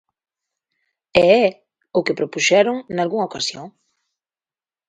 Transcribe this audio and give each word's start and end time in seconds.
E 1.25 1.25
é 1.43 1.45
o 1.97 1.99
que 2.05 2.17
propuxeron 2.19 2.77
nalgunha 2.95 3.29
ocasión. 3.29 3.67